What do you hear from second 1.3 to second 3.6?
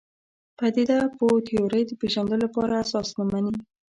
تیورۍ د پېژندلو لپاره اساس نه مني.